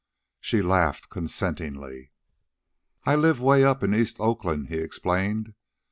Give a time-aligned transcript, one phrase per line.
[0.39, 2.09] She laughed consentingly.
[3.05, 5.53] "I live 'way up in East Oakland," he explained.